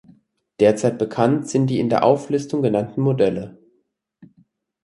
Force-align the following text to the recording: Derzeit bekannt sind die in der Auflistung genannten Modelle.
Derzeit 0.59 0.97
bekannt 0.97 1.47
sind 1.47 1.67
die 1.67 1.77
in 1.79 1.87
der 1.87 2.03
Auflistung 2.03 2.63
genannten 2.63 3.01
Modelle. 3.01 3.59